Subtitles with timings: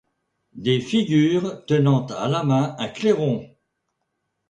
[0.55, 3.55] Des figures tenant à la main un clairon